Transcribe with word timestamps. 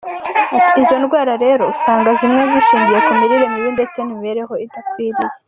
Ati 0.59 0.77
"Izo 0.83 0.95
ndwara 1.03 1.33
rero 1.45 1.63
usanga 1.73 2.09
zimwe 2.19 2.41
zishingiye 2.51 2.99
ku 3.05 3.11
mirire 3.19 3.45
mibi 3.53 3.69
ndetse 3.77 3.97
n’imibereho 4.01 4.53
idakwiye. 4.65 5.21